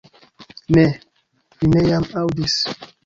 Ne, 0.77 0.85
ni 1.59 1.71
ne 1.75 1.85
jam 1.91 2.09
aŭdis 2.23 2.57